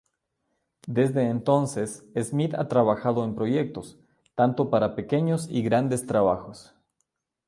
[0.87, 3.99] Desde entonces, Smith ha trabajado en proyectos,
[4.33, 6.73] tanto para pequeños y grandes trabajos.